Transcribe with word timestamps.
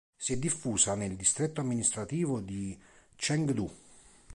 Si 0.17 0.33
è 0.33 0.37
diffusa 0.37 0.95
nel 0.95 1.15
distretto 1.15 1.61
amministrativo 1.61 2.39
di 2.39 2.75
Chengdu. 3.15 3.69